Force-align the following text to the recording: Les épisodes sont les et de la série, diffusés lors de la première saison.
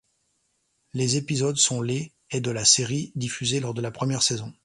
Les 0.95 1.15
épisodes 1.17 1.57
sont 1.57 1.83
les 1.83 2.11
et 2.31 2.41
de 2.41 2.49
la 2.49 2.65
série, 2.65 3.11
diffusés 3.13 3.59
lors 3.59 3.75
de 3.75 3.81
la 3.83 3.91
première 3.91 4.23
saison. 4.23 4.51